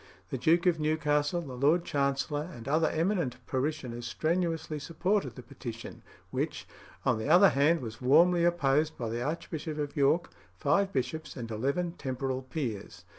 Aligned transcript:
The 0.31 0.37
Duke 0.39 0.65
of 0.65 0.79
Newcastle, 0.79 1.41
the 1.41 1.53
Lord 1.53 1.85
Chancellor, 1.85 2.49
and 2.51 2.67
other 2.67 2.89
eminent 2.89 3.37
parishioners 3.45 4.07
strenuously 4.07 4.79
supported 4.79 5.35
the 5.35 5.43
petition, 5.43 6.01
which, 6.31 6.67
on 7.05 7.19
the 7.19 7.29
other 7.29 7.49
hand, 7.49 7.81
was 7.81 8.01
warmly 8.01 8.43
opposed 8.43 8.97
by 8.97 9.09
the 9.09 9.21
Archbishop 9.21 9.77
of 9.77 9.95
York, 9.95 10.31
five 10.57 10.91
bishops, 10.91 11.35
and 11.37 11.51
eleven 11.51 11.91
temporal 11.91 12.41
peers. 12.41 13.05